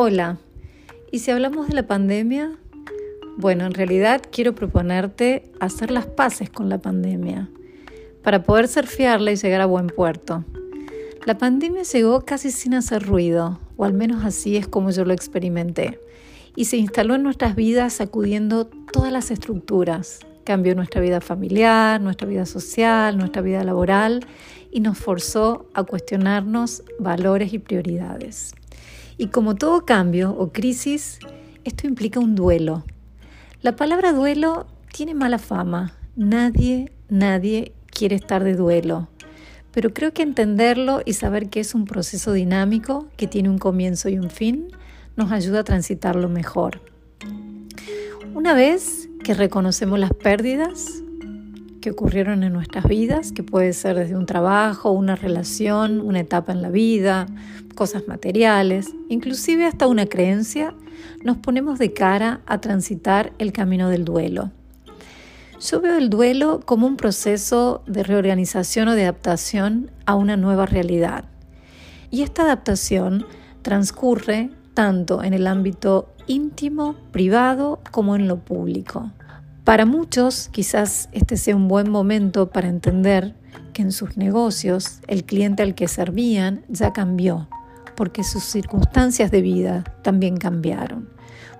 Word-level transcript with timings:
Hola, 0.00 0.38
¿y 1.10 1.18
si 1.18 1.32
hablamos 1.32 1.66
de 1.66 1.74
la 1.74 1.88
pandemia? 1.88 2.56
Bueno, 3.36 3.66
en 3.66 3.74
realidad 3.74 4.22
quiero 4.30 4.54
proponerte 4.54 5.50
hacer 5.58 5.90
las 5.90 6.06
paces 6.06 6.50
con 6.50 6.68
la 6.68 6.78
pandemia 6.78 7.50
para 8.22 8.44
poder 8.44 8.68
surfearla 8.68 9.32
y 9.32 9.34
llegar 9.34 9.60
a 9.60 9.66
buen 9.66 9.88
puerto. 9.88 10.44
La 11.26 11.36
pandemia 11.36 11.82
llegó 11.82 12.24
casi 12.24 12.52
sin 12.52 12.74
hacer 12.74 13.02
ruido, 13.02 13.58
o 13.76 13.84
al 13.84 13.92
menos 13.92 14.24
así 14.24 14.56
es 14.56 14.68
como 14.68 14.92
yo 14.92 15.04
lo 15.04 15.12
experimenté, 15.12 15.98
y 16.54 16.66
se 16.66 16.76
instaló 16.76 17.16
en 17.16 17.24
nuestras 17.24 17.56
vidas 17.56 17.94
sacudiendo 17.94 18.68
todas 18.68 19.10
las 19.10 19.32
estructuras. 19.32 20.20
Cambió 20.44 20.76
nuestra 20.76 21.00
vida 21.00 21.20
familiar, 21.20 22.00
nuestra 22.00 22.28
vida 22.28 22.46
social, 22.46 23.18
nuestra 23.18 23.42
vida 23.42 23.64
laboral 23.64 24.24
y 24.70 24.78
nos 24.78 24.96
forzó 24.96 25.68
a 25.74 25.82
cuestionarnos 25.82 26.84
valores 27.00 27.52
y 27.52 27.58
prioridades. 27.58 28.54
Y 29.18 29.26
como 29.26 29.56
todo 29.56 29.84
cambio 29.84 30.30
o 30.30 30.52
crisis, 30.52 31.18
esto 31.64 31.88
implica 31.88 32.20
un 32.20 32.36
duelo. 32.36 32.84
La 33.62 33.74
palabra 33.74 34.12
duelo 34.12 34.68
tiene 34.92 35.12
mala 35.12 35.38
fama. 35.38 35.94
Nadie, 36.14 36.92
nadie 37.08 37.72
quiere 37.90 38.14
estar 38.14 38.44
de 38.44 38.54
duelo. 38.54 39.08
Pero 39.72 39.92
creo 39.92 40.12
que 40.12 40.22
entenderlo 40.22 41.02
y 41.04 41.14
saber 41.14 41.50
que 41.50 41.58
es 41.58 41.74
un 41.74 41.84
proceso 41.84 42.32
dinámico, 42.32 43.08
que 43.16 43.26
tiene 43.26 43.50
un 43.50 43.58
comienzo 43.58 44.08
y 44.08 44.18
un 44.18 44.30
fin, 44.30 44.68
nos 45.16 45.32
ayuda 45.32 45.60
a 45.60 45.64
transitarlo 45.64 46.28
mejor. 46.28 46.80
Una 48.34 48.54
vez 48.54 49.08
que 49.24 49.34
reconocemos 49.34 49.98
las 49.98 50.12
pérdidas, 50.12 51.02
que 51.80 51.90
ocurrieron 51.90 52.42
en 52.42 52.52
nuestras 52.52 52.86
vidas, 52.86 53.32
que 53.32 53.42
puede 53.42 53.72
ser 53.72 53.96
desde 53.96 54.16
un 54.16 54.26
trabajo, 54.26 54.90
una 54.90 55.16
relación, 55.16 56.00
una 56.00 56.20
etapa 56.20 56.52
en 56.52 56.62
la 56.62 56.70
vida, 56.70 57.26
cosas 57.74 58.08
materiales, 58.08 58.94
inclusive 59.08 59.64
hasta 59.64 59.86
una 59.86 60.06
creencia, 60.06 60.74
nos 61.22 61.36
ponemos 61.36 61.78
de 61.78 61.92
cara 61.92 62.40
a 62.46 62.60
transitar 62.60 63.32
el 63.38 63.52
camino 63.52 63.88
del 63.88 64.04
duelo. 64.04 64.50
Yo 65.60 65.80
veo 65.80 65.96
el 65.96 66.08
duelo 66.10 66.60
como 66.64 66.86
un 66.86 66.96
proceso 66.96 67.82
de 67.86 68.04
reorganización 68.04 68.88
o 68.88 68.94
de 68.94 69.02
adaptación 69.02 69.90
a 70.06 70.14
una 70.14 70.36
nueva 70.36 70.66
realidad. 70.66 71.24
Y 72.10 72.22
esta 72.22 72.42
adaptación 72.42 73.26
transcurre 73.62 74.50
tanto 74.74 75.22
en 75.24 75.34
el 75.34 75.46
ámbito 75.46 76.14
íntimo, 76.28 76.94
privado, 77.10 77.80
como 77.90 78.14
en 78.14 78.28
lo 78.28 78.38
público. 78.38 79.10
Para 79.68 79.84
muchos 79.84 80.48
quizás 80.48 81.10
este 81.12 81.36
sea 81.36 81.54
un 81.54 81.68
buen 81.68 81.90
momento 81.90 82.48
para 82.48 82.68
entender 82.68 83.34
que 83.74 83.82
en 83.82 83.92
sus 83.92 84.16
negocios 84.16 85.00
el 85.08 85.24
cliente 85.24 85.62
al 85.62 85.74
que 85.74 85.88
servían 85.88 86.64
ya 86.70 86.94
cambió, 86.94 87.50
porque 87.94 88.24
sus 88.24 88.44
circunstancias 88.44 89.30
de 89.30 89.42
vida 89.42 89.84
también 90.00 90.38
cambiaron. 90.38 91.10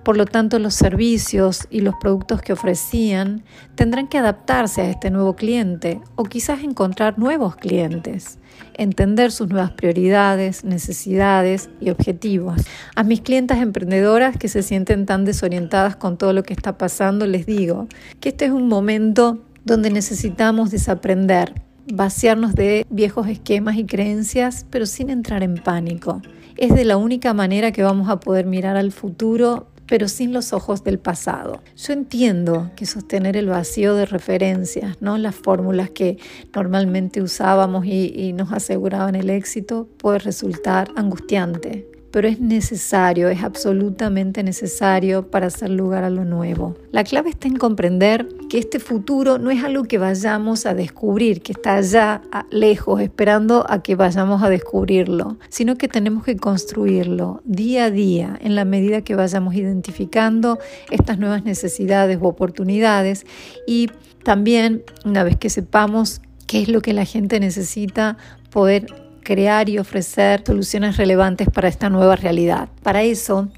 Por 0.09 0.17
lo 0.17 0.25
tanto, 0.25 0.59
los 0.59 0.73
servicios 0.73 1.69
y 1.69 1.81
los 1.81 1.95
productos 1.97 2.41
que 2.41 2.55
ofrecían 2.55 3.45
tendrán 3.75 4.09
que 4.09 4.17
adaptarse 4.17 4.81
a 4.81 4.89
este 4.89 5.11
nuevo 5.11 5.37
cliente 5.37 6.01
o 6.15 6.25
quizás 6.25 6.63
encontrar 6.63 7.19
nuevos 7.19 7.57
clientes, 7.57 8.39
entender 8.73 9.31
sus 9.31 9.51
nuevas 9.51 9.73
prioridades, 9.73 10.65
necesidades 10.65 11.69
y 11.79 11.91
objetivos. 11.91 12.63
A 12.97 13.03
mis 13.03 13.21
clientas 13.21 13.59
emprendedoras 13.59 14.39
que 14.39 14.49
se 14.49 14.63
sienten 14.63 15.05
tan 15.05 15.27
desorientadas 15.27 15.97
con 15.97 16.17
todo 16.17 16.33
lo 16.33 16.43
que 16.43 16.55
está 16.55 16.79
pasando, 16.79 17.27
les 17.27 17.45
digo 17.45 17.87
que 18.19 18.31
este 18.31 18.47
es 18.47 18.51
un 18.51 18.67
momento 18.67 19.45
donde 19.67 19.91
necesitamos 19.91 20.71
desaprender, 20.71 21.53
vaciarnos 21.93 22.55
de 22.55 22.87
viejos 22.89 23.29
esquemas 23.29 23.77
y 23.77 23.85
creencias, 23.85 24.65
pero 24.71 24.87
sin 24.87 25.11
entrar 25.11 25.43
en 25.43 25.57
pánico. 25.57 26.23
Es 26.57 26.75
de 26.75 26.87
la 26.87 26.97
única 26.97 27.35
manera 27.35 27.73
que 27.73 27.83
vamos 27.83 28.09
a 28.09 28.21
poder 28.21 28.47
mirar 28.47 28.79
al 28.79 28.91
futuro 28.91 29.67
pero 29.89 30.09
sin 30.09 30.33
los 30.33 30.53
ojos 30.53 30.85
del 30.85 30.99
pasado. 30.99 31.63
Yo 31.77 31.93
entiendo 31.93 32.71
que 32.77 32.87
sostener 32.87 33.37
el 33.37 33.47
vacío 33.47 33.95
de 33.95 34.07
referencias, 34.07 34.97
¿no? 35.01 35.19
las 35.19 35.35
fórmulas 35.35 35.91
que 35.91 36.19
normalmente 36.55 37.23
usábamos 37.23 37.87
y, 37.87 38.13
y 38.15 38.33
nos 38.33 38.53
aseguraban 38.53 39.15
el 39.15 39.31
éxito, 39.31 39.89
puede 39.99 40.19
resultar 40.21 40.91
angustiante 40.97 41.98
pero 42.11 42.29
es 42.29 42.41
necesario, 42.41 43.29
es 43.29 43.43
absolutamente 43.43 44.43
necesario 44.43 45.31
para 45.31 45.49
hacer 45.49 45.71
lugar 45.71 46.05
a 46.05 46.11
lo 46.11 46.25
nuevo. 46.25 46.77
La 46.91 47.05
clave 47.05 47.31
está 47.31 47.49
en 47.49 47.57
comprender 47.57 48.29
que 48.49 48.59
este 48.59 48.79
futuro 48.79 49.39
no 49.39 49.51
es 49.51 49.63
algo 49.63 49.85
que 49.85 49.99
vayamos 49.99 50.67
a 50.67 50.75
descubrir, 50.75 51.43
que 51.43 51.53
está 51.53 51.77
allá 51.77 52.23
lejos, 52.51 53.01
esperando 53.01 53.67
a 53.69 53.83
que 53.83 53.95
vayamos 53.95 54.43
a 54.43 54.49
descubrirlo, 54.49 55.39
sino 55.49 55.77
que 55.77 55.89
tenemos 55.89 56.25
que 56.25 56.37
construirlo 56.37 57.43
día 57.45 57.85
a 57.85 57.91
día 57.91 58.39
en 58.41 58.55
la 58.55 58.65
medida 58.65 59.03
que 59.03 59.15
vayamos 59.15 59.55
identificando 59.55 60.59
estas 60.91 61.19
nuevas 61.19 61.45
necesidades 61.45 62.19
u 62.21 62.27
oportunidades 62.27 63.27
y 63.67 63.91
también 64.25 64.83
una 65.05 65.25
vez 65.25 65.37
que 65.37 65.51
sepamos 65.51 66.21
qué 66.47 66.63
es 66.63 66.69
lo 66.69 66.81
que 66.81 66.93
la 66.93 67.05
gente 67.05 67.41
necesita, 67.41 68.17
poder 68.51 69.08
crear 69.29 69.69
y 69.69 69.77
ofrecer 69.77 70.43
soluciones 70.47 70.97
relevantes 70.97 71.51
para 71.51 71.69
esta 71.69 71.91
nueva 71.91 72.17
realidad. 72.17 72.71
Para 72.83 73.03
eso, 73.03 73.51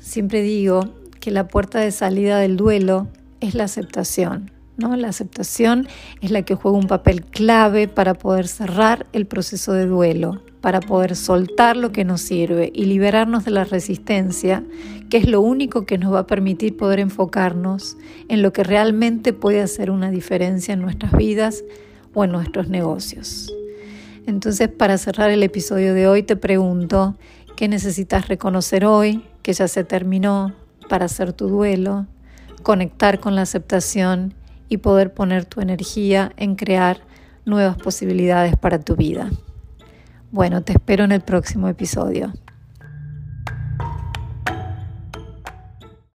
siempre 0.00 0.42
digo 0.42 0.96
que 1.20 1.30
la 1.30 1.46
puerta 1.46 1.78
de 1.78 1.92
salida 1.92 2.40
del 2.40 2.56
duelo 2.56 3.06
es 3.40 3.54
la 3.54 3.62
aceptación. 3.62 4.50
¿no? 4.78 4.96
La 4.96 5.10
aceptación 5.10 5.86
es 6.22 6.32
la 6.32 6.42
que 6.42 6.56
juega 6.56 6.76
un 6.76 6.88
papel 6.88 7.22
clave 7.24 7.86
para 7.86 8.14
poder 8.14 8.48
cerrar 8.48 9.06
el 9.12 9.26
proceso 9.26 9.72
de 9.72 9.86
duelo, 9.86 10.42
para 10.60 10.80
poder 10.80 11.14
soltar 11.14 11.76
lo 11.76 11.92
que 11.92 12.04
nos 12.04 12.20
sirve 12.20 12.72
y 12.74 12.86
liberarnos 12.86 13.44
de 13.44 13.52
la 13.52 13.62
resistencia, 13.62 14.64
que 15.08 15.18
es 15.18 15.28
lo 15.28 15.40
único 15.40 15.86
que 15.86 15.98
nos 15.98 16.12
va 16.12 16.18
a 16.18 16.26
permitir 16.26 16.76
poder 16.76 16.98
enfocarnos 16.98 17.96
en 18.28 18.42
lo 18.42 18.52
que 18.52 18.64
realmente 18.64 19.32
puede 19.32 19.60
hacer 19.60 19.88
una 19.92 20.10
diferencia 20.10 20.74
en 20.74 20.80
nuestras 20.80 21.12
vidas 21.12 21.62
o 22.12 22.24
en 22.24 22.32
nuestros 22.32 22.68
negocios. 22.68 23.52
Entonces, 24.26 24.68
para 24.68 24.98
cerrar 24.98 25.30
el 25.30 25.42
episodio 25.42 25.94
de 25.94 26.06
hoy, 26.06 26.22
te 26.22 26.36
pregunto, 26.36 27.16
¿qué 27.56 27.68
necesitas 27.68 28.28
reconocer 28.28 28.84
hoy 28.84 29.24
que 29.42 29.52
ya 29.52 29.66
se 29.66 29.84
terminó 29.84 30.54
para 30.88 31.06
hacer 31.06 31.32
tu 31.32 31.48
duelo, 31.48 32.06
conectar 32.62 33.18
con 33.18 33.34
la 33.34 33.42
aceptación 33.42 34.34
y 34.68 34.76
poder 34.78 35.12
poner 35.12 35.44
tu 35.44 35.60
energía 35.60 36.32
en 36.36 36.54
crear 36.54 37.00
nuevas 37.44 37.76
posibilidades 37.76 38.56
para 38.56 38.78
tu 38.78 38.94
vida? 38.94 39.30
Bueno, 40.30 40.62
te 40.62 40.72
espero 40.72 41.04
en 41.04 41.12
el 41.12 41.20
próximo 41.20 41.68
episodio. 41.68 42.32